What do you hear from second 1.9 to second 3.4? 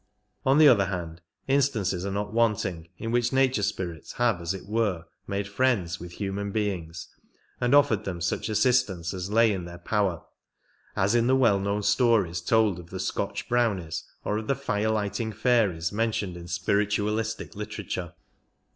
are not wanting in which